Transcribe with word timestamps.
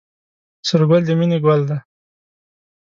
سور 0.67 0.81
ګل 0.89 1.01
د 1.05 1.09
مینې 1.19 1.37
ګل 1.45 1.61
دی 1.69 1.77